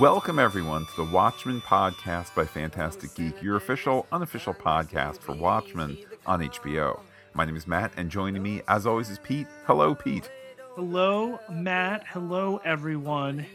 Welcome, 0.00 0.38
everyone, 0.38 0.84
to 0.84 0.96
the 0.96 1.10
Watchmen 1.10 1.62
podcast 1.62 2.34
by 2.34 2.44
Phantastic 2.44 3.14
Geek, 3.14 3.42
your 3.42 3.56
official, 3.56 4.06
unofficial 4.12 4.52
podcast 4.52 5.20
for 5.20 5.34
Watchmen 5.34 5.96
on 6.26 6.40
HBO. 6.40 7.00
My 7.32 7.46
name 7.46 7.56
is 7.56 7.66
Matt, 7.66 7.92
and 7.96 8.10
joining 8.10 8.42
me, 8.42 8.60
as 8.68 8.86
always, 8.86 9.08
is 9.08 9.18
Pete. 9.20 9.46
Hello, 9.64 9.94
Pete. 9.94 10.28
Hello, 10.74 11.38
Matt. 11.50 12.04
Hello, 12.08 12.60
everyone. 12.62 13.46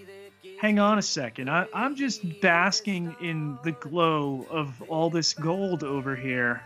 Hang 0.59 0.79
on 0.79 0.97
a 0.97 1.03
second. 1.03 1.47
I, 1.47 1.67
I'm 1.75 1.95
just 1.95 2.41
basking 2.41 3.15
in 3.21 3.59
the 3.63 3.73
glow 3.73 4.47
of 4.49 4.81
all 4.89 5.11
this 5.11 5.35
gold 5.35 5.83
over 5.83 6.15
here. 6.15 6.63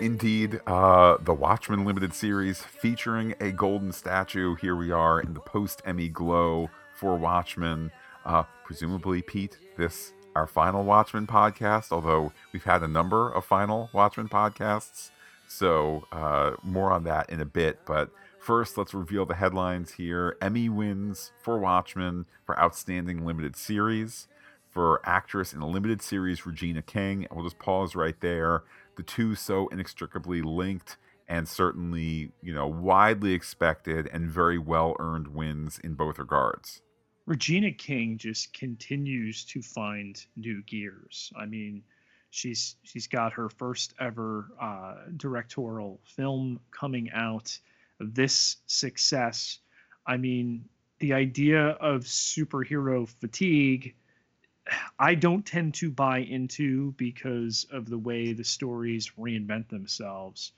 Indeed, 0.00 0.60
uh, 0.68 1.16
the 1.20 1.34
Watchmen 1.34 1.84
limited 1.84 2.14
series 2.14 2.62
featuring 2.62 3.34
a 3.40 3.50
golden 3.50 3.90
statue. 3.90 4.54
Here 4.54 4.76
we 4.76 4.92
are 4.92 5.20
in 5.20 5.34
the 5.34 5.40
post 5.40 5.82
Emmy 5.84 6.08
glow 6.08 6.70
for 6.94 7.16
Watchmen. 7.16 7.90
Uh, 8.24 8.44
presumably, 8.64 9.22
Pete, 9.22 9.58
this 9.76 10.12
our 10.34 10.46
final 10.46 10.84
Watchmen 10.84 11.26
podcast. 11.26 11.92
Although 11.92 12.32
we've 12.52 12.64
had 12.64 12.82
a 12.82 12.88
number 12.88 13.30
of 13.30 13.44
final 13.44 13.90
Watchmen 13.92 14.28
podcasts, 14.28 15.10
so 15.46 16.06
uh, 16.12 16.52
more 16.62 16.90
on 16.90 17.04
that 17.04 17.30
in 17.30 17.40
a 17.40 17.44
bit. 17.44 17.80
But 17.86 18.10
first, 18.40 18.76
let's 18.76 18.94
reveal 18.94 19.26
the 19.26 19.34
headlines 19.34 19.92
here. 19.92 20.36
Emmy 20.40 20.68
wins 20.68 21.32
for 21.42 21.58
Watchmen 21.58 22.26
for 22.44 22.58
Outstanding 22.58 23.24
Limited 23.24 23.56
Series. 23.56 24.28
For 24.70 25.00
actress 25.08 25.52
in 25.52 25.60
a 25.60 25.68
limited 25.68 26.02
series, 26.02 26.44
Regina 26.44 26.82
King. 26.82 27.28
We'll 27.30 27.44
just 27.44 27.60
pause 27.60 27.94
right 27.94 28.20
there. 28.20 28.64
The 28.96 29.04
two 29.04 29.36
so 29.36 29.68
inextricably 29.68 30.42
linked 30.42 30.96
and 31.28 31.48
certainly, 31.48 32.32
you 32.42 32.52
know, 32.52 32.66
widely 32.66 33.34
expected 33.34 34.08
and 34.12 34.28
very 34.28 34.58
well 34.58 34.96
earned 34.98 35.28
wins 35.28 35.78
in 35.78 35.94
both 35.94 36.18
regards. 36.18 36.82
Regina 37.26 37.72
King 37.72 38.18
just 38.18 38.52
continues 38.52 39.44
to 39.46 39.62
find 39.62 40.24
new 40.36 40.62
gears. 40.62 41.32
I 41.36 41.46
mean, 41.46 41.82
she's 42.30 42.76
she's 42.82 43.06
got 43.06 43.32
her 43.34 43.48
first 43.48 43.94
ever 43.98 44.50
uh, 44.60 44.96
directorial 45.16 46.00
film 46.04 46.60
coming 46.70 47.10
out. 47.12 47.58
This 47.98 48.56
success, 48.66 49.58
I 50.06 50.18
mean, 50.18 50.68
the 50.98 51.14
idea 51.14 51.68
of 51.68 52.02
superhero 52.02 53.08
fatigue, 53.08 53.94
I 54.98 55.14
don't 55.14 55.46
tend 55.46 55.74
to 55.74 55.90
buy 55.90 56.18
into 56.18 56.92
because 56.92 57.66
of 57.70 57.88
the 57.88 57.98
way 57.98 58.32
the 58.32 58.44
stories 58.44 59.12
reinvent 59.18 59.68
themselves. 59.68 60.52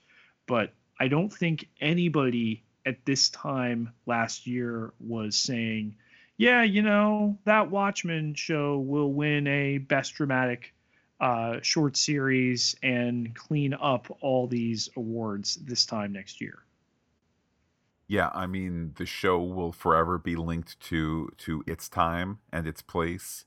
But 0.47 0.73
I 0.99 1.07
don't 1.07 1.31
think 1.31 1.69
anybody 1.79 2.63
at 2.85 3.05
this 3.05 3.29
time 3.29 3.93
last 4.05 4.47
year 4.47 4.93
was 4.99 5.35
saying, 5.35 5.95
yeah, 6.37 6.63
you 6.63 6.81
know, 6.81 7.37
that 7.45 7.71
Watchmen 7.71 8.35
show 8.35 8.79
will 8.79 9.11
win 9.11 9.47
a 9.47 9.79
best 9.79 10.15
dramatic 10.15 10.73
uh, 11.19 11.57
short 11.61 11.97
series 11.97 12.75
and 12.83 13.35
clean 13.35 13.73
up 13.73 14.15
all 14.21 14.47
these 14.47 14.89
awards 14.95 15.55
this 15.55 15.85
time 15.85 16.13
next 16.13 16.39
year. 16.39 16.59
Yeah, 18.07 18.29
I 18.33 18.47
mean, 18.47 18.93
the 18.97 19.05
show 19.05 19.41
will 19.41 19.71
forever 19.71 20.17
be 20.17 20.35
linked 20.35 20.79
to 20.81 21.29
to 21.39 21.63
its 21.67 21.89
time 21.89 22.39
and 22.53 22.65
its 22.67 22.81
place. 22.81 23.45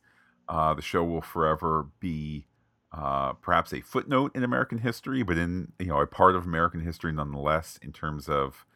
Uh, 0.48 0.74
the 0.74 0.82
show 0.82 1.04
will 1.04 1.22
forever 1.22 1.86
be 2.00 2.46
uh, 2.92 3.34
perhaps 3.34 3.72
a 3.72 3.80
footnote 3.80 4.32
in 4.34 4.42
American 4.42 4.78
history, 4.78 5.22
but 5.22 5.38
in 5.38 5.72
you 5.78 5.86
know 5.86 6.00
a 6.00 6.06
part 6.06 6.34
of 6.34 6.44
American 6.44 6.80
history 6.80 7.12
nonetheless, 7.12 7.78
in 7.80 7.92
terms 7.92 8.28
of 8.28 8.66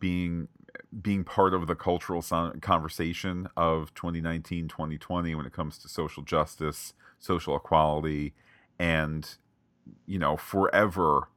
being 0.00 0.48
being 1.02 1.24
part 1.24 1.54
of 1.54 1.66
the 1.66 1.74
cultural 1.74 2.22
conversation 2.60 3.48
of 3.56 3.92
2019 3.94 4.68
2020 4.68 5.34
when 5.34 5.46
it 5.46 5.52
comes 5.52 5.78
to 5.78 5.88
social 5.88 6.22
justice 6.22 6.92
social 7.18 7.56
equality 7.56 8.32
and 8.78 9.36
you 10.06 10.18
know 10.18 10.36
forever 10.36 11.28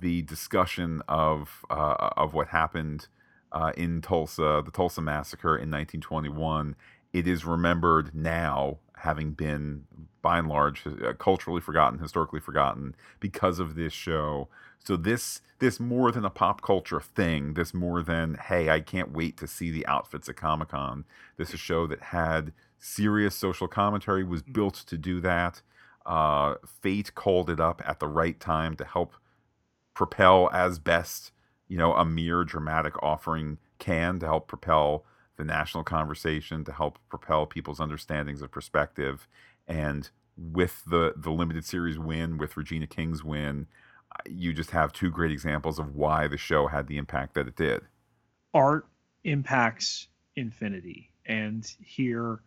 the 0.00 0.22
discussion 0.22 1.02
of 1.08 1.64
uh, 1.70 2.10
of 2.16 2.34
what 2.34 2.48
happened 2.48 3.08
uh, 3.52 3.72
in 3.76 4.00
Tulsa, 4.00 4.62
the 4.64 4.70
Tulsa 4.70 5.00
massacre 5.00 5.56
in 5.56 5.70
1921, 5.70 6.76
it 7.12 7.26
is 7.26 7.44
remembered 7.44 8.14
now, 8.14 8.78
having 9.00 9.32
been 9.32 9.84
by 10.22 10.38
and 10.38 10.48
large 10.48 10.86
uh, 10.86 11.12
culturally 11.14 11.60
forgotten, 11.60 11.98
historically 11.98 12.40
forgotten, 12.40 12.94
because 13.20 13.58
of 13.58 13.74
this 13.74 13.92
show. 13.92 14.48
So 14.78 14.96
this 14.96 15.40
this 15.58 15.80
more 15.80 16.12
than 16.12 16.24
a 16.24 16.30
pop 16.30 16.62
culture 16.62 17.00
thing, 17.00 17.54
this 17.54 17.74
more 17.74 18.02
than 18.02 18.34
hey, 18.34 18.70
I 18.70 18.80
can't 18.80 19.12
wait 19.12 19.36
to 19.38 19.46
see 19.46 19.70
the 19.70 19.86
outfits 19.86 20.28
at 20.28 20.36
Comic 20.36 20.68
Con. 20.68 21.04
This 21.36 21.48
is 21.48 21.54
a 21.54 21.58
show 21.58 21.86
that 21.86 22.02
had 22.04 22.52
serious 22.78 23.34
social 23.34 23.68
commentary, 23.68 24.24
was 24.24 24.42
mm. 24.42 24.52
built 24.52 24.74
to 24.74 24.96
do 24.96 25.20
that. 25.20 25.62
Uh, 26.06 26.54
Fate 26.64 27.14
called 27.14 27.50
it 27.50 27.60
up 27.60 27.82
at 27.84 28.00
the 28.00 28.08
right 28.08 28.38
time 28.40 28.76
to 28.76 28.84
help 28.84 29.14
propel 29.94 30.48
as 30.52 30.78
best 30.78 31.32
you 31.66 31.76
know 31.76 31.92
a 31.94 32.04
mere 32.04 32.44
dramatic 32.44 32.94
offering 33.02 33.58
can 33.78 34.18
to 34.18 34.26
help 34.26 34.48
propel 34.48 35.04
the 35.38 35.44
national 35.44 35.84
conversation 35.84 36.64
to 36.64 36.72
help 36.72 36.98
propel 37.08 37.46
people's 37.46 37.80
understandings 37.80 38.42
of 38.42 38.50
perspective. 38.50 39.26
And 39.66 40.10
with 40.36 40.84
the 40.86 41.14
the 41.16 41.30
limited 41.30 41.64
series 41.64 41.98
win 41.98 42.38
with 42.38 42.56
Regina 42.56 42.86
King's 42.86 43.24
win 43.24 43.66
you 44.26 44.52
just 44.52 44.70
have 44.70 44.92
two 44.92 45.10
great 45.10 45.30
examples 45.30 45.78
of 45.78 45.94
why 45.94 46.28
the 46.28 46.36
show 46.36 46.66
had 46.66 46.86
the 46.86 46.96
impact 46.96 47.34
that 47.34 47.46
it 47.46 47.56
did. 47.56 47.82
Art 48.54 48.86
impacts 49.24 50.08
infinity. 50.36 51.10
And 51.26 51.70
here 51.80 52.40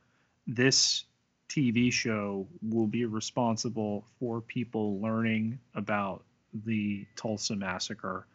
this 0.47 1.05
TV 1.49 1.91
show 1.91 2.47
will 2.61 2.87
be 2.87 3.05
responsible 3.05 4.05
for 4.19 4.41
people 4.41 4.99
learning 4.99 5.59
about 5.75 6.23
the 6.65 7.05
Tulsa 7.15 7.55
massacre. 7.55 8.25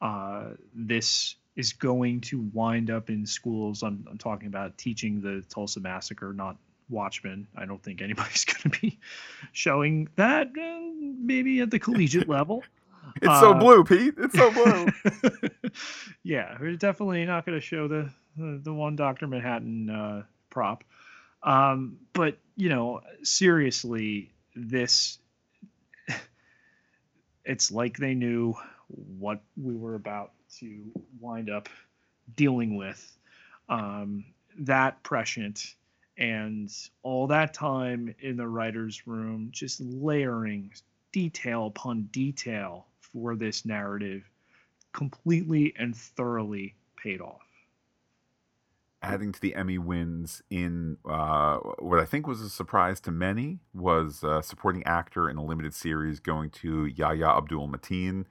Uh, 0.00 0.50
this 0.74 1.36
is 1.58 1.72
going 1.72 2.20
to 2.20 2.48
wind 2.54 2.88
up 2.88 3.10
in 3.10 3.26
schools. 3.26 3.82
I'm, 3.82 4.06
I'm 4.08 4.16
talking 4.16 4.46
about 4.46 4.78
teaching 4.78 5.20
the 5.20 5.44
Tulsa 5.52 5.80
massacre, 5.80 6.32
not 6.32 6.56
Watchmen. 6.88 7.48
I 7.56 7.66
don't 7.66 7.82
think 7.82 8.00
anybody's 8.00 8.44
going 8.46 8.70
to 8.72 8.80
be 8.80 9.00
showing 9.50 10.08
that. 10.14 10.46
Uh, 10.56 10.78
maybe 11.20 11.60
at 11.60 11.72
the 11.72 11.80
collegiate 11.80 12.28
level. 12.38 12.62
It's 13.16 13.26
uh, 13.26 13.40
so 13.40 13.54
blue, 13.54 13.82
Pete. 13.82 14.14
It's 14.18 14.38
so 14.38 14.52
blue. 14.52 14.86
yeah, 16.22 16.56
we're 16.60 16.76
definitely 16.76 17.24
not 17.24 17.44
going 17.44 17.58
to 17.58 17.64
show 17.64 17.88
the, 17.88 18.08
the, 18.36 18.60
the 18.62 18.72
one 18.72 18.94
Doctor 18.94 19.26
Manhattan 19.26 19.90
uh, 19.90 20.22
prop. 20.50 20.84
Um, 21.42 21.98
but 22.12 22.38
you 22.56 22.68
know, 22.68 23.00
seriously, 23.24 24.30
this 24.54 25.18
it's 27.44 27.72
like 27.72 27.96
they 27.96 28.14
knew 28.14 28.54
what 29.18 29.40
we 29.56 29.74
were 29.74 29.94
about 29.94 30.32
to 30.58 30.92
wind 31.20 31.50
up 31.50 31.68
dealing 32.36 32.76
with. 32.76 33.18
Um, 33.68 34.24
that 34.60 35.02
prescient 35.02 35.74
and 36.16 36.70
all 37.02 37.26
that 37.28 37.54
time 37.54 38.14
in 38.20 38.36
the 38.36 38.48
writer's 38.48 39.06
room, 39.06 39.50
just 39.52 39.80
layering 39.80 40.72
detail 41.12 41.66
upon 41.66 42.02
detail 42.10 42.86
for 43.00 43.36
this 43.36 43.64
narrative, 43.64 44.28
completely 44.92 45.74
and 45.78 45.96
thoroughly 45.96 46.74
paid 46.96 47.20
off 47.20 47.48
adding 49.02 49.32
to 49.32 49.40
the 49.40 49.54
Emmy 49.54 49.78
wins 49.78 50.42
in 50.50 50.98
uh, 51.08 51.58
what 51.78 52.00
I 52.00 52.04
think 52.04 52.26
was 52.26 52.40
a 52.40 52.50
surprise 52.50 53.00
to 53.00 53.10
many 53.10 53.60
was 53.72 54.24
uh, 54.24 54.42
supporting 54.42 54.82
actor 54.84 55.30
in 55.30 55.36
a 55.36 55.44
limited 55.44 55.74
series 55.74 56.20
going 56.20 56.50
to 56.50 56.86
Yahya 56.86 57.26
Abdul 57.26 57.68
Mateen. 57.68 58.24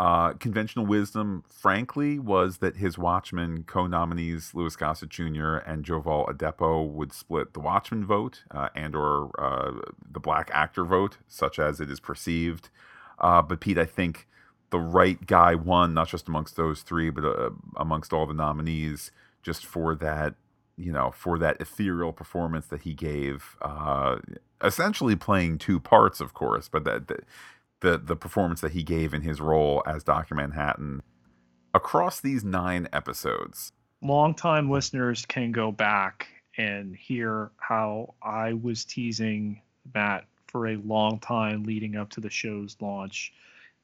Uh, 0.00 0.32
conventional 0.32 0.86
wisdom, 0.86 1.44
frankly, 1.50 2.18
was 2.18 2.56
that 2.58 2.76
his 2.76 2.96
Watchmen 2.96 3.64
co-nominees 3.64 4.54
Louis 4.54 4.74
Gossett 4.74 5.10
Jr. 5.10 5.56
and 5.56 5.84
Jovan 5.84 6.24
Adepo 6.24 6.90
would 6.90 7.12
split 7.12 7.52
the 7.52 7.60
Watchmen 7.60 8.06
vote 8.06 8.42
uh, 8.50 8.70
and/or 8.74 9.30
uh, 9.38 9.90
the 10.10 10.18
black 10.18 10.50
actor 10.54 10.86
vote, 10.86 11.18
such 11.28 11.58
as 11.58 11.80
it 11.80 11.90
is 11.90 12.00
perceived. 12.00 12.70
Uh, 13.18 13.42
but 13.42 13.60
Pete, 13.60 13.76
I 13.76 13.84
think 13.84 14.26
the 14.70 14.78
right 14.80 15.26
guy 15.26 15.54
won, 15.54 15.92
not 15.92 16.08
just 16.08 16.28
amongst 16.28 16.56
those 16.56 16.80
three, 16.80 17.10
but 17.10 17.52
amongst 17.76 18.14
all 18.14 18.24
the 18.24 18.32
nominees 18.32 19.10
just 19.42 19.66
for 19.66 19.94
that 19.96 20.34
you 20.78 20.92
know 20.92 21.10
for 21.10 21.38
that 21.38 21.60
ethereal 21.60 22.12
performance 22.12 22.66
that 22.66 22.82
he 22.82 22.94
gave 22.94 23.56
uh 23.60 24.16
essentially 24.62 25.14
playing 25.16 25.58
two 25.58 25.78
parts 25.78 26.20
of 26.20 26.32
course 26.32 26.68
but 26.68 26.84
that 26.84 27.08
the, 27.08 27.18
the 27.80 27.98
the 27.98 28.16
performance 28.16 28.60
that 28.60 28.72
he 28.72 28.82
gave 28.82 29.14
in 29.14 29.22
his 29.22 29.40
role 29.40 29.82
as 29.86 30.04
Dr. 30.04 30.34
Manhattan 30.34 31.02
across 31.74 32.20
these 32.20 32.44
9 32.44 32.88
episodes 32.92 33.72
longtime 34.02 34.70
listeners 34.70 35.24
can 35.26 35.52
go 35.52 35.70
back 35.72 36.28
and 36.56 36.96
hear 36.96 37.50
how 37.58 38.14
I 38.22 38.54
was 38.54 38.84
teasing 38.84 39.62
Matt 39.94 40.24
for 40.48 40.68
a 40.68 40.76
long 40.76 41.20
time 41.20 41.62
leading 41.64 41.96
up 41.96 42.10
to 42.10 42.20
the 42.20 42.30
show's 42.30 42.76
launch 42.80 43.32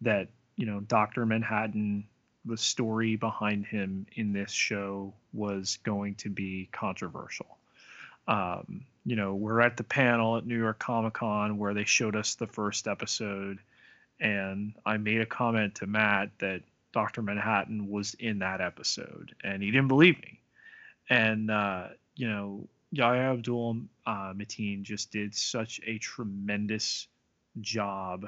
that 0.00 0.28
you 0.56 0.66
know 0.66 0.80
Dr. 0.80 1.24
Manhattan 1.26 2.04
the 2.44 2.56
story 2.56 3.16
behind 3.16 3.66
him 3.66 4.06
in 4.14 4.32
this 4.32 4.52
show 4.52 5.12
was 5.32 5.78
going 5.82 6.14
to 6.14 6.30
be 6.30 6.68
controversial. 6.72 7.58
um, 8.28 8.84
you 9.04 9.14
know, 9.16 9.34
we're 9.34 9.60
at 9.60 9.76
the 9.76 9.84
panel 9.84 10.36
at 10.36 10.46
New 10.46 10.58
York 10.58 10.78
Comic 10.78 11.14
Con 11.14 11.58
where 11.58 11.74
they 11.74 11.84
showed 11.84 12.16
us 12.16 12.34
the 12.34 12.46
first 12.46 12.88
episode, 12.88 13.58
and 14.20 14.74
I 14.84 14.96
made 14.96 15.20
a 15.20 15.26
comment 15.26 15.76
to 15.76 15.86
Matt 15.86 16.30
that 16.38 16.62
Dr. 16.92 17.22
Manhattan 17.22 17.88
was 17.88 18.14
in 18.14 18.38
that 18.38 18.60
episode, 18.60 19.34
and 19.44 19.62
he 19.62 19.70
didn't 19.70 19.88
believe 19.88 20.18
me. 20.22 20.40
And, 21.10 21.50
uh, 21.50 21.88
you 22.14 22.28
know, 22.28 22.68
Yahya 22.90 23.32
Abdul 23.32 23.82
uh, 24.06 24.32
Mateen 24.32 24.82
just 24.82 25.10
did 25.10 25.34
such 25.34 25.80
a 25.86 25.98
tremendous 25.98 27.08
job 27.60 28.26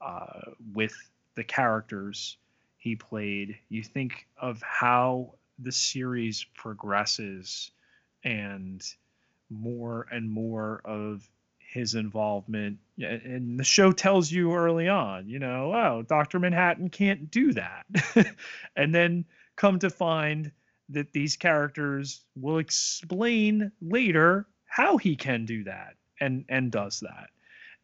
uh, 0.00 0.40
with 0.74 0.94
the 1.34 1.44
characters 1.44 2.36
he 2.78 2.96
played. 2.96 3.56
You 3.68 3.82
think 3.82 4.26
of 4.40 4.60
how 4.62 5.34
the 5.58 5.72
series 5.72 6.44
progresses 6.56 7.70
and 8.24 8.82
more 9.50 10.06
and 10.10 10.30
more 10.30 10.80
of 10.84 11.28
his 11.72 11.94
involvement 11.94 12.78
and 12.98 13.58
the 13.58 13.64
show 13.64 13.92
tells 13.92 14.30
you 14.30 14.52
early 14.54 14.88
on 14.88 15.28
you 15.28 15.38
know 15.38 15.72
oh 15.72 16.02
dr 16.02 16.38
manhattan 16.38 16.90
can't 16.90 17.30
do 17.30 17.52
that. 17.52 17.86
And 18.76 18.94
then 18.94 19.24
come 19.56 19.78
to 19.80 19.90
find 19.90 20.52
that 20.88 21.12
these 21.12 21.36
characters 21.36 22.24
will 22.34 22.58
explain 22.58 23.72
later 23.80 24.46
how 24.64 24.96
he 24.96 25.16
can 25.16 25.44
do 25.44 25.64
that 25.64 25.96
and 26.20 26.44
and 26.48 26.72
does 26.72 27.00
that. 27.00 27.28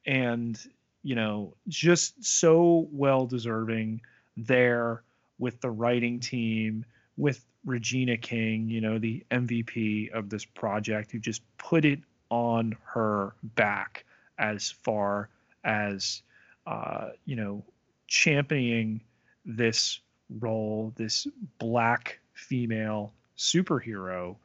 And 0.06 0.58
you 1.02 1.14
know 1.14 1.54
just 1.68 2.24
so 2.24 2.88
well 2.90 3.26
deserving 3.26 4.00
there 4.36 5.02
with 5.38 5.60
the 5.60 5.70
writing 5.70 6.20
team 6.20 6.84
with 7.16 7.44
Regina 7.64 8.16
King, 8.16 8.68
you 8.68 8.80
know, 8.80 8.98
the 8.98 9.24
MVP 9.30 10.12
of 10.12 10.30
this 10.30 10.44
project, 10.44 11.10
who 11.10 11.18
just 11.18 11.42
put 11.58 11.84
it 11.84 12.00
on 12.30 12.76
her 12.84 13.34
back 13.42 14.04
as 14.38 14.70
far 14.70 15.28
as, 15.64 16.22
uh, 16.66 17.10
you 17.24 17.36
know, 17.36 17.62
championing 18.06 19.00
this 19.44 20.00
role, 20.40 20.92
this 20.96 21.26
black 21.58 22.18
female 22.34 23.12
superhero 23.36 24.36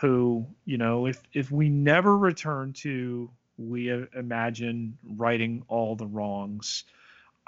who, 0.00 0.46
you 0.64 0.76
know, 0.76 1.06
if, 1.06 1.22
if 1.32 1.50
we 1.50 1.68
never 1.68 2.18
return 2.18 2.72
to, 2.72 3.30
we 3.58 3.90
imagine 4.14 4.96
righting 5.16 5.64
all 5.68 5.96
the 5.96 6.06
wrongs, 6.06 6.84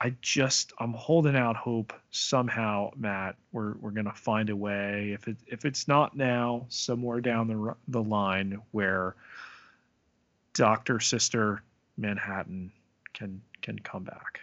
I 0.00 0.14
just 0.22 0.72
I'm 0.78 0.92
holding 0.92 1.34
out 1.34 1.56
hope 1.56 1.92
somehow, 2.10 2.90
Matt. 2.96 3.36
We're 3.50 3.74
we're 3.80 3.90
gonna 3.90 4.14
find 4.14 4.48
a 4.48 4.54
way. 4.56 5.10
If 5.12 5.26
it 5.26 5.36
if 5.46 5.64
it's 5.64 5.88
not 5.88 6.16
now, 6.16 6.66
somewhere 6.68 7.20
down 7.20 7.48
the 7.48 7.74
the 7.88 8.02
line 8.02 8.60
where 8.70 9.16
Doctor 10.58 10.98
Sister 10.98 11.62
Manhattan 11.96 12.72
can 13.14 13.42
can 13.62 13.78
come 13.78 14.02
back. 14.02 14.40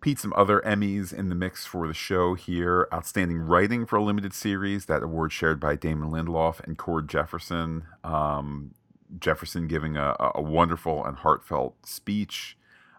Pete, 0.00 0.20
some 0.20 0.32
other 0.36 0.60
Emmys 0.60 1.12
in 1.12 1.28
the 1.28 1.34
mix 1.34 1.66
for 1.66 1.88
the 1.88 1.94
show 1.94 2.34
here. 2.34 2.86
Outstanding 2.94 3.38
writing 3.38 3.86
for 3.86 3.96
a 3.96 4.04
limited 4.04 4.32
series, 4.32 4.86
that 4.86 5.02
award 5.02 5.32
shared 5.32 5.58
by 5.58 5.74
Damon 5.74 6.10
Lindelof 6.10 6.60
and 6.60 6.78
Cord 6.78 7.08
Jefferson. 7.08 7.86
Um, 8.04 8.72
Jefferson 9.18 9.66
giving 9.66 9.96
a, 9.96 10.14
a 10.36 10.40
wonderful 10.40 11.04
and 11.04 11.16
heartfelt 11.16 11.84
speech. 11.84 12.56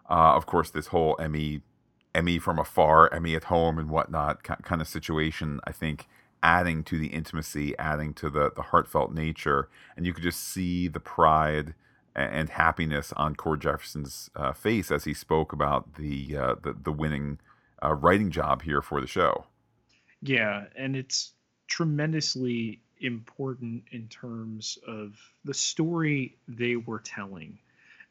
Uh, 0.08 0.36
of 0.36 0.44
course, 0.44 0.68
this 0.68 0.88
whole 0.88 1.16
Emmy, 1.18 1.62
Emmy 2.14 2.38
from 2.38 2.58
afar, 2.58 3.10
Emmy 3.10 3.34
at 3.34 3.44
home, 3.44 3.78
and 3.78 3.88
whatnot 3.88 4.42
kind 4.42 4.82
of 4.82 4.86
situation. 4.86 5.60
I 5.64 5.72
think 5.72 6.08
adding 6.44 6.84
to 6.84 6.98
the 6.98 7.06
intimacy, 7.08 7.76
adding 7.78 8.12
to 8.14 8.30
the 8.30 8.52
the 8.54 8.62
heartfelt 8.62 9.12
nature, 9.12 9.68
and 9.96 10.06
you 10.06 10.12
could 10.12 10.22
just 10.22 10.40
see 10.40 10.86
the 10.86 11.00
pride 11.00 11.74
and 12.14 12.50
happiness 12.50 13.12
on 13.16 13.34
Cord 13.34 13.60
Jefferson's 13.60 14.30
uh, 14.36 14.52
face 14.52 14.92
as 14.92 15.02
he 15.02 15.14
spoke 15.14 15.52
about 15.52 15.94
the 15.94 16.36
uh, 16.36 16.54
the, 16.62 16.74
the 16.74 16.92
winning 16.92 17.40
uh, 17.82 17.94
writing 17.94 18.30
job 18.30 18.62
here 18.62 18.82
for 18.82 19.00
the 19.00 19.06
show. 19.06 19.46
Yeah, 20.22 20.66
and 20.76 20.94
it's 20.94 21.32
tremendously 21.66 22.80
important 23.00 23.84
in 23.90 24.06
terms 24.08 24.78
of 24.86 25.18
the 25.44 25.54
story 25.54 26.36
they 26.46 26.76
were 26.76 27.00
telling, 27.00 27.58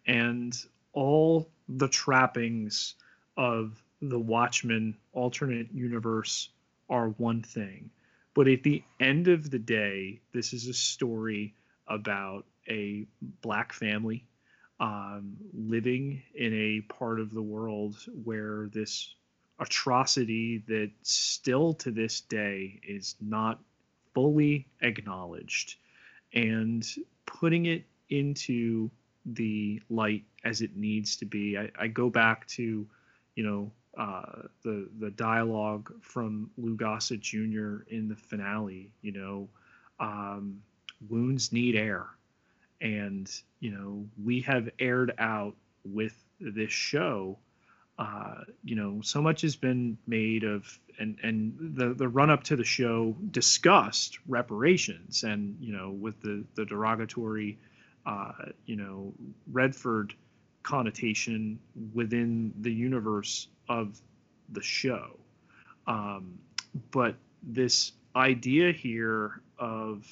and 0.07 0.57
all 0.91 1.49
the 1.69 1.87
trappings 1.87 2.95
of 3.37 3.81
the 4.01 4.19
Watchmen 4.19 4.97
alternate 5.13 5.71
universe 5.71 6.49
are 6.89 7.09
one 7.09 7.41
thing. 7.41 7.89
But 8.33 8.47
at 8.47 8.63
the 8.63 8.83
end 8.99 9.27
of 9.27 9.51
the 9.51 9.59
day, 9.59 10.21
this 10.33 10.53
is 10.53 10.67
a 10.67 10.73
story 10.73 11.53
about 11.87 12.45
a 12.67 13.05
black 13.41 13.73
family 13.73 14.25
um, 14.79 15.37
living 15.53 16.21
in 16.33 16.53
a 16.53 16.81
part 16.93 17.19
of 17.19 17.33
the 17.33 17.41
world 17.41 17.95
where 18.23 18.69
this 18.73 19.13
atrocity 19.59 20.63
that 20.67 20.91
still 21.03 21.73
to 21.75 21.91
this 21.91 22.21
day 22.21 22.79
is 22.87 23.15
not 23.21 23.59
fully 24.13 24.67
acknowledged 24.81 25.75
and 26.33 26.85
putting 27.25 27.67
it 27.67 27.85
into 28.09 28.89
the 29.25 29.81
light 29.89 30.23
as 30.43 30.61
it 30.61 30.75
needs 30.75 31.15
to 31.17 31.25
be. 31.25 31.57
I, 31.57 31.69
I 31.79 31.87
go 31.87 32.09
back 32.09 32.47
to, 32.47 32.87
you 33.35 33.43
know, 33.43 33.71
uh, 33.97 34.43
the 34.63 34.89
the 34.99 35.11
dialogue 35.11 35.93
from 36.01 36.49
Lou 36.57 36.75
Gossett 36.75 37.19
Jr. 37.21 37.83
in 37.87 38.07
the 38.09 38.15
finale. 38.15 38.91
You 39.01 39.11
know, 39.11 39.49
um, 39.99 40.61
wounds 41.09 41.51
need 41.51 41.75
air, 41.75 42.07
and 42.81 43.29
you 43.59 43.71
know 43.71 44.05
we 44.23 44.41
have 44.41 44.69
aired 44.79 45.13
out 45.19 45.55
with 45.85 46.15
this 46.39 46.71
show. 46.71 47.37
Uh, 47.99 48.41
you 48.63 48.75
know, 48.75 49.01
so 49.01 49.21
much 49.21 49.41
has 49.41 49.55
been 49.55 49.97
made 50.07 50.43
of, 50.43 50.79
and 50.99 51.17
and 51.21 51.75
the 51.77 51.93
the 51.93 52.07
run 52.07 52.29
up 52.31 52.43
to 52.45 52.55
the 52.55 52.63
show 52.63 53.15
discussed 53.29 54.17
reparations, 54.27 55.23
and 55.23 55.57
you 55.59 55.71
know, 55.71 55.91
with 55.91 56.19
the 56.21 56.43
the 56.55 56.65
derogatory 56.65 57.59
uh, 58.05 58.31
you 58.65 58.75
know, 58.75 59.13
Redford 59.51 60.13
connotation 60.63 61.59
within 61.93 62.53
the 62.61 62.71
universe 62.71 63.47
of 63.69 63.99
the 64.49 64.61
show. 64.61 65.19
Um, 65.87 66.39
but 66.91 67.15
this 67.43 67.91
idea 68.15 68.71
here 68.71 69.41
of 69.57 70.07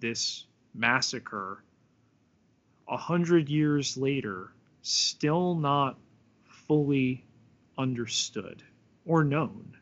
this 0.00 0.46
massacre 0.74 1.62
a 2.88 2.96
hundred 2.96 3.48
years 3.48 3.96
later 3.96 4.52
still 4.82 5.54
not 5.54 5.96
fully 6.44 7.24
understood 7.78 8.62
or 9.06 9.24
known. 9.24 9.76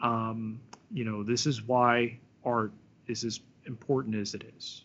Um, 0.00 0.60
you 0.90 1.04
know, 1.04 1.22
this 1.22 1.46
is 1.46 1.62
why 1.62 2.18
art 2.44 2.72
is 3.06 3.24
as 3.24 3.40
important 3.66 4.16
as 4.16 4.34
it 4.34 4.44
is 4.56 4.84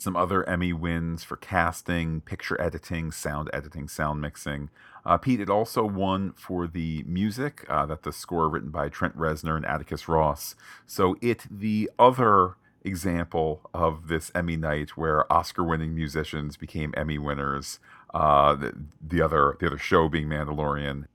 some 0.00 0.16
other 0.16 0.48
Emmy 0.48 0.72
wins 0.72 1.22
for 1.22 1.36
casting, 1.36 2.22
picture 2.22 2.58
editing, 2.58 3.12
sound 3.12 3.50
editing, 3.52 3.86
sound 3.86 4.22
mixing. 4.22 4.70
Uh, 5.04 5.18
Pete, 5.18 5.40
it 5.40 5.50
also 5.50 5.84
won 5.84 6.32
for 6.32 6.66
the 6.66 7.02
music, 7.06 7.66
uh, 7.68 7.84
that 7.84 8.02
the 8.02 8.12
score 8.12 8.48
written 8.48 8.70
by 8.70 8.88
Trent 8.88 9.14
Reznor 9.14 9.56
and 9.56 9.66
Atticus 9.66 10.08
Ross. 10.08 10.54
So 10.86 11.16
it 11.20 11.44
the 11.50 11.90
other 11.98 12.56
example 12.82 13.60
of 13.74 14.08
this 14.08 14.32
Emmy 14.34 14.56
night 14.56 14.96
where 14.96 15.30
Oscar-winning 15.30 15.94
musicians 15.94 16.56
became 16.56 16.94
Emmy 16.96 17.18
winners. 17.18 17.78
Uh, 18.14 18.54
the, 18.54 18.72
the 19.06 19.20
other 19.20 19.54
the 19.60 19.66
other 19.66 19.78
show 19.78 20.08
being 20.08 20.28
Mandalorian 20.28 21.08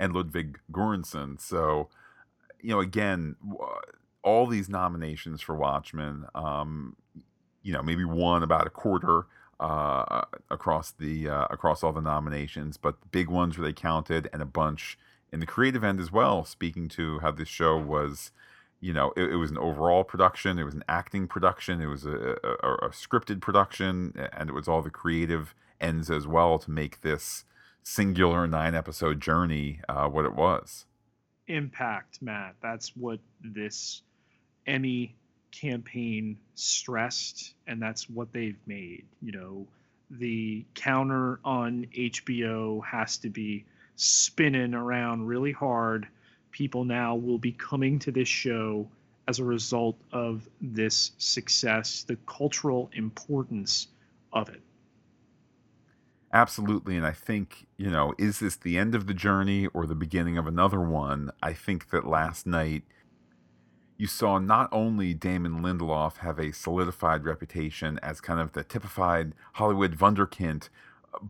and 0.00 0.12
Ludwig 0.12 0.58
Göransson. 0.72 1.40
So 1.40 1.88
you 2.60 2.70
know, 2.70 2.80
again, 2.80 3.36
all 4.22 4.46
these 4.46 4.68
nominations 4.68 5.40
for 5.40 5.54
Watchmen. 5.54 6.26
Um, 6.34 6.96
you 7.62 7.72
know 7.72 7.82
maybe 7.82 8.04
won 8.04 8.42
about 8.42 8.66
a 8.66 8.70
quarter 8.70 9.26
uh, 9.60 10.22
across 10.50 10.90
the 10.90 11.28
uh, 11.28 11.46
across 11.50 11.84
all 11.84 11.92
the 11.92 12.00
nominations, 12.00 12.76
but 12.76 13.00
the 13.00 13.06
big 13.08 13.28
ones 13.28 13.58
where 13.58 13.66
they 13.66 13.72
counted, 13.72 14.28
and 14.32 14.40
a 14.40 14.46
bunch 14.46 14.98
in 15.32 15.40
the 15.40 15.46
creative 15.46 15.84
end 15.84 16.00
as 16.00 16.10
well. 16.10 16.44
Speaking 16.44 16.88
to 16.88 17.18
how 17.20 17.30
this 17.30 17.48
show 17.48 17.76
was, 17.76 18.32
you 18.80 18.92
know, 18.92 19.12
it, 19.16 19.32
it 19.32 19.36
was 19.36 19.50
an 19.50 19.58
overall 19.58 20.02
production, 20.02 20.58
it 20.58 20.64
was 20.64 20.74
an 20.74 20.84
acting 20.88 21.28
production, 21.28 21.80
it 21.80 21.86
was 21.86 22.06
a, 22.06 22.36
a, 22.42 22.74
a, 22.86 22.88
scripted 22.88 23.40
production, 23.40 24.14
and 24.32 24.48
it 24.48 24.54
was 24.54 24.66
all 24.66 24.80
the 24.80 24.90
creative 24.90 25.54
ends 25.80 26.10
as 26.10 26.26
well 26.26 26.58
to 26.58 26.70
make 26.70 27.02
this 27.02 27.44
singular 27.82 28.46
nine 28.46 28.74
episode 28.74 29.20
journey 29.20 29.80
uh, 29.88 30.08
what 30.08 30.24
it 30.24 30.34
was. 30.34 30.86
Impact, 31.48 32.22
Matt. 32.22 32.54
That's 32.62 32.96
what 32.96 33.18
this 33.42 34.02
Emmy 34.66 35.16
campaign 35.50 36.38
stressed, 36.54 37.54
and 37.66 37.80
that's 37.80 38.08
what 38.08 38.32
they've 38.32 38.58
made. 38.66 39.04
You 39.20 39.32
know, 39.32 39.66
the 40.10 40.64
counter 40.74 41.40
on 41.44 41.86
HBO 41.96 42.84
has 42.84 43.16
to 43.18 43.28
be 43.28 43.64
spinning 43.96 44.74
around 44.74 45.26
really 45.26 45.52
hard. 45.52 46.08
People 46.50 46.84
now 46.84 47.14
will 47.14 47.38
be 47.38 47.52
coming 47.52 47.98
to 48.00 48.10
this 48.10 48.28
show 48.28 48.88
as 49.28 49.38
a 49.38 49.44
result 49.44 49.96
of 50.12 50.48
this 50.60 51.12
success, 51.18 52.02
the 52.02 52.16
cultural 52.26 52.90
importance 52.94 53.88
of 54.32 54.48
it. 54.48 54.60
Absolutely. 56.32 56.96
And 56.96 57.04
I 57.04 57.12
think, 57.12 57.66
you 57.76 57.90
know, 57.90 58.14
is 58.18 58.38
this 58.38 58.56
the 58.56 58.78
end 58.78 58.94
of 58.94 59.06
the 59.06 59.14
journey 59.14 59.66
or 59.68 59.86
the 59.86 59.94
beginning 59.94 60.38
of 60.38 60.46
another 60.46 60.80
one? 60.80 61.30
I 61.42 61.52
think 61.52 61.90
that 61.90 62.06
last 62.06 62.46
night 62.46 62.84
you 64.00 64.06
saw 64.06 64.38
not 64.38 64.66
only 64.72 65.12
Damon 65.12 65.60
Lindelof 65.60 66.16
have 66.18 66.38
a 66.38 66.52
solidified 66.52 67.26
reputation 67.26 68.00
as 68.02 68.22
kind 68.22 68.40
of 68.40 68.54
the 68.54 68.64
typified 68.64 69.34
Hollywood 69.54 69.98
wunderkind, 69.98 70.70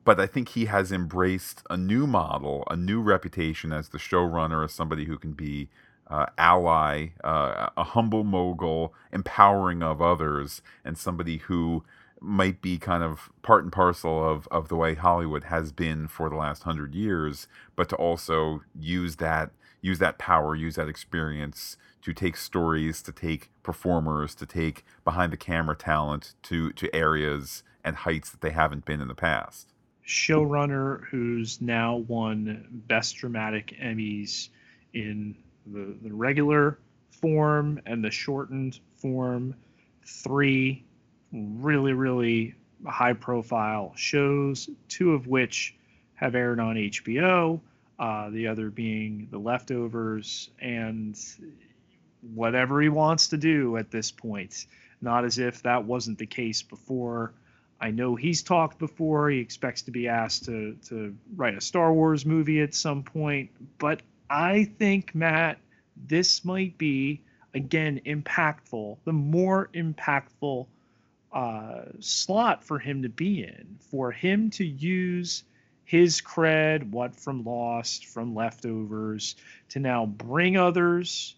but 0.04 0.20
I 0.20 0.28
think 0.28 0.50
he 0.50 0.66
has 0.66 0.92
embraced 0.92 1.64
a 1.68 1.76
new 1.76 2.06
model, 2.06 2.62
a 2.70 2.76
new 2.76 3.00
reputation 3.00 3.72
as 3.72 3.88
the 3.88 3.98
showrunner, 3.98 4.64
as 4.64 4.72
somebody 4.72 5.06
who 5.06 5.18
can 5.18 5.32
be 5.32 5.68
uh, 6.06 6.26
ally, 6.38 7.08
uh, 7.24 7.70
a 7.76 7.82
humble 7.82 8.22
mogul, 8.22 8.94
empowering 9.12 9.82
of 9.82 10.00
others, 10.00 10.62
and 10.84 10.96
somebody 10.96 11.38
who 11.38 11.82
might 12.20 12.62
be 12.62 12.78
kind 12.78 13.02
of 13.02 13.30
part 13.42 13.64
and 13.64 13.72
parcel 13.72 14.24
of, 14.24 14.46
of 14.52 14.68
the 14.68 14.76
way 14.76 14.94
Hollywood 14.94 15.44
has 15.44 15.72
been 15.72 16.06
for 16.06 16.30
the 16.30 16.36
last 16.36 16.62
hundred 16.62 16.94
years, 16.94 17.48
but 17.74 17.88
to 17.88 17.96
also 17.96 18.62
use 18.78 19.16
that 19.16 19.50
use 19.82 19.98
that 19.98 20.18
power, 20.18 20.54
use 20.54 20.76
that 20.76 20.88
experience 20.88 21.76
to 22.02 22.12
take 22.12 22.36
stories, 22.36 23.02
to 23.02 23.12
take 23.12 23.50
performers, 23.62 24.34
to 24.36 24.46
take 24.46 24.84
behind 25.04 25.32
the 25.32 25.36
camera 25.36 25.76
talent 25.76 26.34
to 26.44 26.72
to 26.72 26.94
areas 26.94 27.62
and 27.84 27.96
heights 27.96 28.30
that 28.30 28.40
they 28.40 28.50
haven't 28.50 28.84
been 28.84 29.00
in 29.00 29.08
the 29.08 29.14
past. 29.14 29.72
Showrunner 30.06 31.04
who's 31.06 31.60
now 31.60 31.96
won 31.96 32.66
Best 32.88 33.16
Dramatic 33.16 33.76
Emmys 33.80 34.48
in 34.92 35.36
the, 35.66 35.94
the 36.02 36.12
regular 36.12 36.78
form 37.10 37.80
and 37.86 38.02
the 38.02 38.10
shortened 38.10 38.80
form. 38.96 39.54
Three 40.04 40.84
really, 41.32 41.92
really 41.92 42.54
high 42.86 43.12
profile 43.12 43.92
shows, 43.94 44.68
two 44.88 45.12
of 45.12 45.26
which 45.26 45.76
have 46.14 46.34
aired 46.34 46.60
on 46.60 46.76
HBO, 46.76 47.60
uh, 47.98 48.30
the 48.30 48.46
other 48.46 48.70
being 48.70 49.28
The 49.30 49.38
Leftovers, 49.38 50.50
and 50.60 51.18
whatever 52.22 52.80
he 52.80 52.88
wants 52.88 53.28
to 53.28 53.36
do 53.36 53.76
at 53.76 53.90
this 53.90 54.10
point. 54.10 54.66
Not 55.00 55.24
as 55.24 55.38
if 55.38 55.62
that 55.62 55.84
wasn't 55.84 56.18
the 56.18 56.26
case 56.26 56.62
before. 56.62 57.32
I 57.80 57.90
know 57.90 58.14
he's 58.14 58.42
talked 58.42 58.78
before. 58.78 59.30
He 59.30 59.38
expects 59.38 59.82
to 59.82 59.90
be 59.90 60.08
asked 60.08 60.44
to, 60.44 60.76
to 60.88 61.16
write 61.34 61.56
a 61.56 61.60
Star 61.60 61.92
Wars 61.92 62.26
movie 62.26 62.60
at 62.60 62.74
some 62.74 63.02
point. 63.02 63.50
But 63.78 64.02
I 64.28 64.64
think, 64.78 65.14
Matt, 65.14 65.58
this 65.96 66.44
might 66.44 66.76
be, 66.76 67.22
again, 67.54 68.00
impactful. 68.04 68.98
The 69.04 69.12
more 69.12 69.70
impactful 69.74 70.66
uh, 71.32 71.82
slot 72.00 72.64
for 72.64 72.78
him 72.78 73.02
to 73.02 73.08
be 73.08 73.42
in, 73.44 73.78
for 73.90 74.12
him 74.12 74.50
to 74.50 74.64
use 74.64 75.44
his 75.84 76.20
cred, 76.20 76.90
what 76.90 77.16
from 77.16 77.44
Lost, 77.44 78.06
from 78.06 78.34
Leftovers, 78.34 79.36
to 79.70 79.80
now 79.80 80.06
bring 80.06 80.56
others 80.56 81.34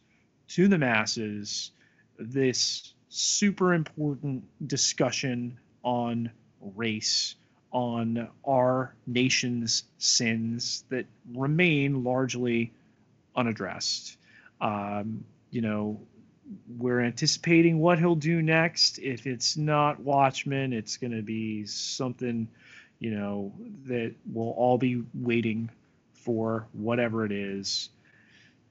to 0.54 0.68
the 0.68 0.78
masses 0.78 1.71
this 2.18 2.92
super 3.09 3.73
important 3.73 4.44
discussion 4.66 5.59
on 5.82 6.30
race, 6.61 7.37
on 7.73 8.28
our 8.47 8.94
nation's 9.06 9.85
sins 9.97 10.85
that 10.90 11.06
remain 11.35 12.04
largely 12.04 12.73
unaddressed. 13.35 14.18
Um, 14.61 15.25
you 15.50 15.62
know, 15.62 16.00
we're 16.76 17.00
anticipating 17.00 17.78
what 17.78 17.99
he'll 17.99 18.14
do 18.14 18.42
next. 18.42 18.99
If 18.99 19.26
it's 19.26 19.56
not 19.56 20.00
Watchmen, 20.00 20.75
it's 20.75 20.99
going 20.99 21.16
to 21.16 21.23
be 21.23 21.64
something, 21.64 22.47
you 22.99 23.11
know, 23.11 23.52
that 23.87 24.14
we'll 24.30 24.50
all 24.50 24.76
be 24.76 25.02
waiting 25.14 25.71
for, 26.12 26.66
whatever 26.73 27.25
it 27.25 27.32
is. 27.32 27.88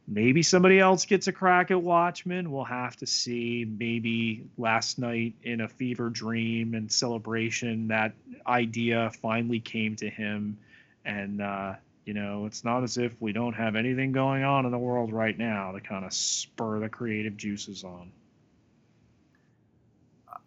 Maybe 0.08 0.44
somebody 0.44 0.80
else 0.80 1.06
gets 1.06 1.28
a 1.28 1.32
crack 1.32 1.72
at 1.72 1.82
Watchmen. 1.82 2.52
We'll 2.52 2.66
have 2.66 2.98
to 2.98 3.08
see. 3.08 3.66
Maybe 3.66 4.44
last 4.58 5.00
night 5.00 5.36
in 5.44 5.62
a 5.62 5.68
fever 5.68 6.10
dream 6.10 6.74
and 6.74 6.92
celebration, 6.92 7.88
that 7.90 8.14
idea 8.46 9.12
finally 9.22 9.60
came 9.60 9.96
to 9.98 10.10
him. 10.10 10.58
And, 11.06 11.42
uh, 11.42 11.76
you 12.06 12.14
know, 12.14 12.46
it's 12.46 12.64
not 12.64 12.84
as 12.84 12.98
if 12.98 13.16
we 13.22 13.32
don't 13.32 13.54
have 13.54 13.76
anything 13.76 14.12
going 14.12 14.44
on 14.44 14.66
in 14.66 14.72
the 14.72 14.78
world 14.78 15.14
right 15.14 15.38
now 15.38 15.72
to 15.72 15.80
kind 15.80 16.04
of 16.04 16.12
spur 16.14 16.80
the 16.80 16.90
creative 16.90 17.38
juices 17.38 17.84
on. 17.84 18.12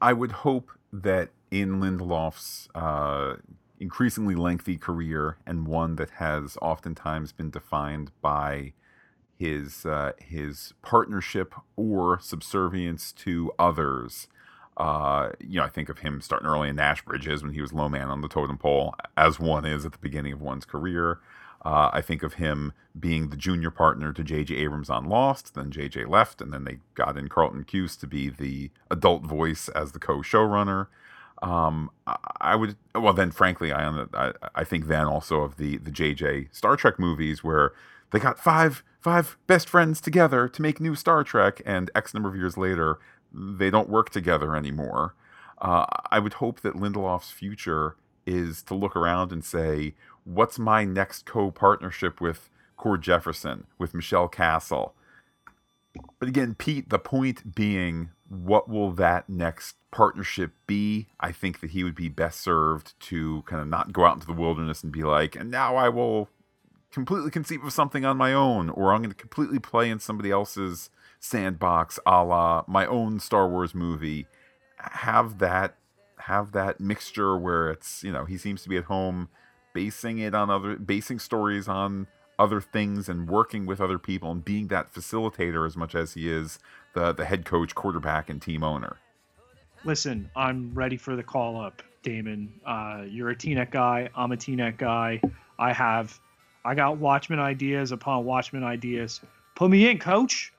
I 0.00 0.12
would 0.12 0.32
hope 0.32 0.70
that 0.92 1.30
in 1.50 1.80
Lindelof's 1.80 2.68
uh, 2.74 3.36
increasingly 3.80 4.34
lengthy 4.34 4.76
career 4.76 5.38
and 5.46 5.66
one 5.66 5.96
that 5.96 6.10
has 6.10 6.58
oftentimes 6.60 7.32
been 7.32 7.50
defined 7.50 8.10
by 8.20 8.72
his 9.38 9.84
uh, 9.86 10.12
his 10.18 10.74
partnership 10.82 11.54
or 11.76 12.18
subservience 12.20 13.12
to 13.12 13.52
others. 13.58 14.28
Uh, 14.76 15.30
you 15.38 15.60
know, 15.60 15.64
I 15.64 15.68
think 15.68 15.88
of 15.88 15.98
him 15.98 16.20
starting 16.20 16.48
early 16.48 16.68
in 16.68 16.76
Nash 16.76 17.04
Bridges 17.04 17.42
when 17.42 17.52
he 17.52 17.60
was 17.60 17.72
low 17.72 17.88
man 17.88 18.08
on 18.08 18.22
the 18.22 18.28
totem 18.28 18.58
pole, 18.58 18.94
as 19.16 19.38
one 19.38 19.64
is 19.64 19.84
at 19.84 19.92
the 19.92 19.98
beginning 19.98 20.32
of 20.32 20.40
one's 20.40 20.64
career. 20.64 21.20
Uh, 21.64 21.90
I 21.92 22.02
think 22.02 22.22
of 22.22 22.34
him 22.34 22.72
being 22.98 23.30
the 23.30 23.36
junior 23.36 23.70
partner 23.70 24.12
to 24.12 24.22
J.J. 24.22 24.54
Abrams 24.56 24.90
on 24.90 25.08
Lost. 25.08 25.54
Then 25.54 25.70
J.J. 25.70 26.04
left, 26.04 26.42
and 26.42 26.52
then 26.52 26.64
they 26.64 26.78
got 26.94 27.16
in 27.16 27.28
Carlton 27.28 27.64
Cuse 27.64 27.96
to 27.98 28.06
be 28.06 28.28
the 28.28 28.70
adult 28.90 29.22
voice 29.22 29.68
as 29.70 29.92
the 29.92 29.98
co-showrunner. 29.98 30.88
Um, 31.42 31.90
I 32.40 32.54
would 32.54 32.76
well 32.94 33.12
then, 33.12 33.30
frankly, 33.30 33.72
I, 33.72 34.06
I 34.14 34.32
I 34.54 34.64
think 34.64 34.86
then 34.86 35.06
also 35.06 35.40
of 35.40 35.56
the 35.56 35.78
the 35.78 35.90
J.J. 35.90 36.48
Star 36.52 36.76
Trek 36.76 36.98
movies 36.98 37.42
where 37.42 37.72
they 38.14 38.20
got 38.20 38.38
five 38.38 38.84
five 39.00 39.36
best 39.48 39.68
friends 39.68 40.00
together 40.00 40.48
to 40.48 40.62
make 40.62 40.80
new 40.80 40.94
Star 40.94 41.24
Trek, 41.24 41.60
and 41.66 41.90
X 41.96 42.14
number 42.14 42.28
of 42.28 42.36
years 42.36 42.56
later 42.56 42.98
they 43.32 43.68
don't 43.68 43.88
work 43.88 44.10
together 44.10 44.54
anymore. 44.54 45.14
Uh, 45.60 45.84
I 46.12 46.20
would 46.20 46.34
hope 46.34 46.60
that 46.60 46.74
Lindelof's 46.74 47.32
future 47.32 47.96
is 48.24 48.62
to 48.62 48.74
look 48.74 48.94
around 48.94 49.32
and 49.32 49.44
say, 49.44 49.94
what's 50.22 50.58
my 50.58 50.84
next 50.84 51.26
co-partnership 51.26 52.20
with 52.20 52.48
Cord 52.76 53.02
Jefferson, 53.02 53.66
with 53.78 53.94
Michelle 53.94 54.28
Castle? 54.28 54.94
But 56.20 56.28
again, 56.28 56.54
Pete, 56.54 56.90
the 56.90 56.98
point 57.00 57.54
being, 57.56 58.10
what 58.28 58.68
will 58.68 58.92
that 58.92 59.28
next 59.28 59.76
partnership 59.90 60.52
be? 60.68 61.08
I 61.18 61.32
think 61.32 61.60
that 61.60 61.70
he 61.70 61.82
would 61.82 61.96
be 61.96 62.08
best 62.08 62.40
served 62.40 62.98
to 63.08 63.42
kind 63.46 63.60
of 63.60 63.66
not 63.66 63.92
go 63.92 64.04
out 64.04 64.14
into 64.14 64.26
the 64.26 64.32
wilderness 64.32 64.84
and 64.84 64.92
be 64.92 65.02
like, 65.02 65.34
and 65.34 65.50
now 65.50 65.74
I 65.74 65.88
will 65.88 66.28
completely 66.94 67.30
conceive 67.30 67.64
of 67.64 67.72
something 67.72 68.04
on 68.04 68.16
my 68.16 68.32
own, 68.32 68.70
or 68.70 68.92
I'm 68.92 69.02
going 69.02 69.10
to 69.10 69.16
completely 69.16 69.58
play 69.58 69.90
in 69.90 69.98
somebody 69.98 70.30
else's 70.30 70.90
sandbox, 71.18 71.98
a 72.06 72.24
la 72.24 72.64
my 72.68 72.86
own 72.86 73.18
Star 73.18 73.48
Wars 73.48 73.74
movie. 73.74 74.26
Have 74.76 75.38
that, 75.38 75.76
have 76.18 76.52
that 76.52 76.80
mixture 76.80 77.36
where 77.36 77.70
it's 77.70 78.04
you 78.04 78.12
know 78.12 78.24
he 78.24 78.38
seems 78.38 78.62
to 78.62 78.68
be 78.68 78.76
at 78.76 78.84
home 78.84 79.28
basing 79.74 80.18
it 80.18 80.34
on 80.34 80.50
other 80.50 80.76
basing 80.76 81.18
stories 81.18 81.66
on 81.66 82.06
other 82.38 82.60
things 82.60 83.08
and 83.08 83.28
working 83.28 83.66
with 83.66 83.80
other 83.80 83.98
people 83.98 84.30
and 84.30 84.44
being 84.44 84.68
that 84.68 84.92
facilitator 84.94 85.66
as 85.66 85.76
much 85.76 85.94
as 85.94 86.14
he 86.14 86.30
is 86.30 86.58
the 86.94 87.12
the 87.12 87.24
head 87.24 87.44
coach, 87.44 87.74
quarterback, 87.74 88.30
and 88.30 88.40
team 88.40 88.62
owner. 88.62 88.96
Listen, 89.84 90.30
I'm 90.36 90.72
ready 90.74 90.96
for 90.96 91.16
the 91.16 91.22
call 91.22 91.60
up, 91.60 91.82
Damon. 92.04 92.52
Uh, 92.64 93.02
you're 93.08 93.30
a 93.30 93.36
TNET 93.36 93.70
guy. 93.70 94.08
I'm 94.14 94.32
a 94.32 94.36
TNET 94.36 94.78
guy. 94.78 95.20
I 95.58 95.72
have, 95.72 96.18
I 96.64 96.74
got 96.74 96.98
Watchmen 96.98 97.38
ideas 97.38 97.92
upon 97.92 98.24
Watchmen 98.24 98.64
ideas. 98.64 99.20
Put 99.54 99.70
me 99.70 99.88
in, 99.88 99.98
coach. 99.98 100.52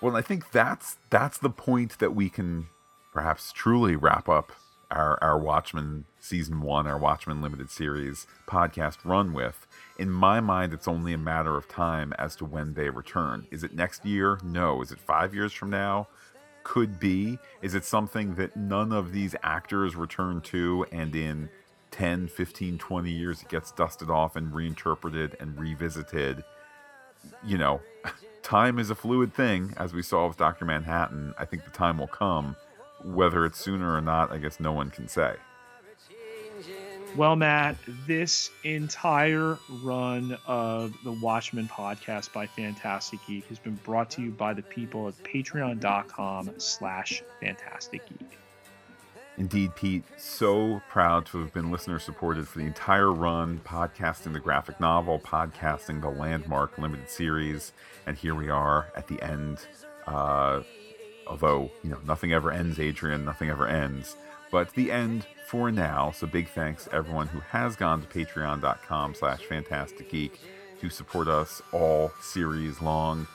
Well, 0.00 0.16
I 0.16 0.22
think 0.22 0.50
that's 0.50 0.96
that's 1.10 1.38
the 1.38 1.50
point 1.50 1.98
that 1.98 2.14
we 2.14 2.28
can 2.28 2.66
perhaps 3.12 3.52
truly 3.52 3.96
wrap 3.96 4.28
up 4.28 4.52
our 4.90 5.18
our 5.22 5.38
Watchmen 5.38 6.04
season 6.20 6.60
one, 6.62 6.86
our 6.86 6.98
Watchmen 6.98 7.42
limited 7.42 7.70
series 7.70 8.26
podcast 8.46 8.98
run 9.04 9.32
with. 9.32 9.66
In 9.98 10.10
my 10.10 10.40
mind, 10.40 10.72
it's 10.72 10.88
only 10.88 11.12
a 11.12 11.18
matter 11.18 11.56
of 11.56 11.68
time 11.68 12.12
as 12.18 12.34
to 12.36 12.44
when 12.44 12.74
they 12.74 12.90
return. 12.90 13.46
Is 13.50 13.62
it 13.62 13.74
next 13.74 14.04
year? 14.04 14.38
No. 14.42 14.82
Is 14.82 14.92
it 14.92 14.98
five 14.98 15.34
years 15.34 15.52
from 15.52 15.70
now? 15.70 16.08
Could 16.64 16.98
be. 16.98 17.38
Is 17.62 17.74
it 17.74 17.84
something 17.84 18.34
that 18.36 18.56
none 18.56 18.92
of 18.92 19.12
these 19.12 19.36
actors 19.42 19.94
return 19.94 20.40
to 20.42 20.86
and 20.90 21.14
in 21.14 21.50
10, 21.94 22.26
15, 22.26 22.78
20 22.78 23.10
years 23.10 23.42
it 23.42 23.48
gets 23.48 23.70
dusted 23.70 24.10
off 24.10 24.34
and 24.34 24.52
reinterpreted 24.52 25.36
and 25.38 25.58
revisited? 25.58 26.42
You 27.44 27.56
know, 27.56 27.80
time 28.42 28.80
is 28.80 28.90
a 28.90 28.96
fluid 28.96 29.32
thing, 29.32 29.74
as 29.76 29.94
we 29.94 30.02
saw 30.02 30.26
with 30.26 30.36
Dr. 30.36 30.64
Manhattan. 30.64 31.34
I 31.38 31.44
think 31.44 31.64
the 31.64 31.70
time 31.70 31.98
will 31.98 32.08
come 32.08 32.56
whether 33.04 33.44
it's 33.44 33.58
sooner 33.58 33.94
or 33.94 34.00
not, 34.00 34.32
I 34.32 34.38
guess 34.38 34.58
no 34.58 34.72
one 34.72 34.90
can 34.90 35.06
say. 35.06 35.34
Well, 37.16 37.36
Matt, 37.36 37.76
this 38.08 38.50
entire 38.64 39.56
run 39.84 40.36
of 40.48 40.94
the 41.04 41.12
Watchmen 41.12 41.68
podcast 41.68 42.32
by 42.32 42.46
Phantastic 42.46 43.20
Geek 43.24 43.46
has 43.46 43.60
been 43.60 43.78
brought 43.84 44.10
to 44.12 44.22
you 44.22 44.32
by 44.32 44.52
the 44.52 44.62
people 44.62 45.06
at 45.06 45.14
patreon.com 45.22 46.50
slash 46.58 47.22
phantastic 47.40 48.02
Geek. 48.08 48.38
Indeed, 49.36 49.74
Pete, 49.74 50.04
so 50.16 50.80
proud 50.88 51.26
to 51.26 51.38
have 51.38 51.52
been 51.52 51.72
listener 51.72 51.98
supported 51.98 52.46
for 52.46 52.58
the 52.58 52.66
entire 52.66 53.12
run, 53.12 53.60
podcasting 53.64 54.32
the 54.32 54.38
graphic 54.38 54.78
novel, 54.78 55.18
podcasting 55.18 56.00
the 56.00 56.08
landmark 56.08 56.78
limited 56.78 57.10
series, 57.10 57.72
and 58.06 58.16
here 58.16 58.34
we 58.36 58.48
are 58.48 58.92
at 58.96 59.08
the 59.08 59.20
end. 59.20 59.66
Uh, 60.06 60.62
although, 61.26 61.70
you 61.82 61.90
know, 61.90 61.98
nothing 62.06 62.32
ever 62.32 62.52
ends, 62.52 62.78
Adrian, 62.78 63.24
nothing 63.24 63.50
ever 63.50 63.66
ends. 63.66 64.16
But 64.52 64.70
the 64.74 64.92
end 64.92 65.26
for 65.48 65.72
now. 65.72 66.12
So 66.12 66.28
big 66.28 66.48
thanks 66.48 66.84
to 66.84 66.92
everyone 66.94 67.26
who 67.26 67.40
has 67.40 67.74
gone 67.74 68.02
to 68.02 68.06
patreon.com 68.06 69.14
slash 69.16 69.40
phantastic 69.42 70.10
geek 70.10 70.40
to 70.80 70.88
support 70.88 71.26
us 71.26 71.60
all 71.72 72.12
series 72.20 72.80
long. 72.80 73.26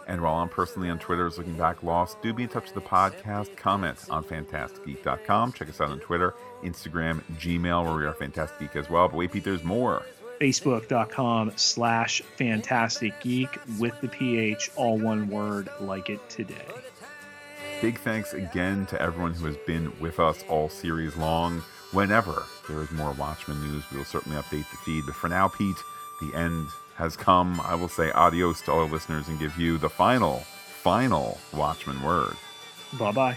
And 0.06 0.22
while 0.22 0.36
I'm 0.36 0.48
personally 0.48 0.88
on 0.90 0.98
Twitter 0.98 1.26
is 1.26 1.38
looking 1.38 1.54
back 1.54 1.82
lost, 1.82 2.20
do 2.22 2.32
be 2.32 2.44
in 2.44 2.48
touch 2.48 2.64
with 2.64 2.74
the 2.74 2.80
podcast. 2.80 3.56
Comments 3.56 4.08
on 4.08 4.24
phantasticgeek.com. 4.24 5.52
Check 5.52 5.68
us 5.68 5.80
out 5.80 5.90
on 5.90 6.00
Twitter, 6.00 6.34
Instagram, 6.64 7.22
Gmail, 7.38 7.84
where 7.84 7.94
we 7.94 8.04
are 8.04 8.14
Phantastic 8.14 8.58
Geek 8.58 8.74
as 8.76 8.90
well. 8.90 9.08
But 9.08 9.18
wait, 9.18 9.32
Pete, 9.32 9.44
there's 9.44 9.62
more. 9.62 10.02
Facebook.com 10.40 11.52
slash 11.56 12.22
Phantastic 12.36 13.20
Geek 13.20 13.58
with 13.78 13.98
the 14.00 14.08
PH, 14.08 14.70
all 14.76 14.98
one 14.98 15.28
word, 15.28 15.68
like 15.80 16.08
it 16.08 16.26
today. 16.30 16.64
Big 17.82 17.98
thanks 17.98 18.32
again 18.32 18.86
to 18.86 19.00
everyone 19.00 19.34
who 19.34 19.46
has 19.46 19.56
been 19.66 19.92
with 20.00 20.18
us 20.18 20.42
all 20.48 20.68
series 20.68 21.16
long. 21.16 21.62
Whenever 21.92 22.44
there 22.68 22.80
is 22.82 22.90
more 22.92 23.12
Watchmen 23.12 23.60
news, 23.62 23.84
we 23.90 23.98
will 23.98 24.04
certainly 24.04 24.38
update 24.38 24.70
the 24.70 24.76
feed. 24.84 25.04
But 25.06 25.14
for 25.14 25.28
now, 25.28 25.48
Pete, 25.48 25.76
the 26.20 26.34
end 26.36 26.68
has 26.96 27.16
come. 27.16 27.60
I 27.60 27.74
will 27.74 27.88
say 27.88 28.10
adios 28.12 28.60
to 28.62 28.72
all 28.72 28.80
our 28.80 28.88
listeners 28.88 29.28
and 29.28 29.38
give 29.38 29.58
you 29.58 29.78
the 29.78 29.88
final, 29.88 30.40
final 30.82 31.38
Watchmen 31.52 32.02
word. 32.02 32.36
Bye 32.98 33.12
bye. 33.12 33.36